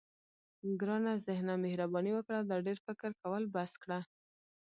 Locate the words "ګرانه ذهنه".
0.79-1.53